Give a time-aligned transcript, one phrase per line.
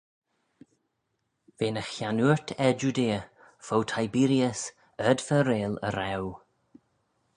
[1.57, 3.19] V'eh ny chiannoort er Judea,
[3.65, 4.61] fo Tiberius
[5.07, 6.35] ard-fer-reill y Raue.